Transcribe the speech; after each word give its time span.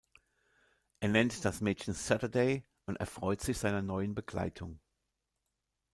Er 0.99 1.09
nennt 1.09 1.45
das 1.45 1.61
Mädchen 1.61 1.93
"Saturday" 1.93 2.65
und 2.87 2.95
erfreut 2.95 3.39
sich 3.41 3.59
seiner 3.59 3.83
neuen 3.83 4.15
Begleitung. 4.15 4.79